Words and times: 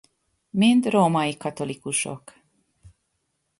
Mind 0.49 0.85
római 0.85 1.35
katolikusok. 1.37 2.33